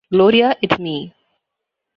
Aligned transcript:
Gloria, 0.11 0.57
it's 0.63 0.79
me! 0.79 1.13